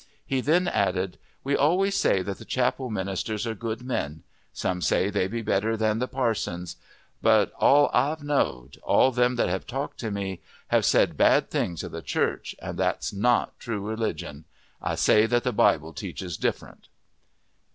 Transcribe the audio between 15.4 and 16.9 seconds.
the Bible teaches different."